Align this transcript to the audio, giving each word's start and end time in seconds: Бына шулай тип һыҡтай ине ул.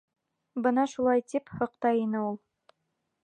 Бына 0.67 0.85
шулай 0.93 1.21
тип 1.33 1.53
һыҡтай 1.59 2.03
ине 2.07 2.25
ул. 2.31 2.39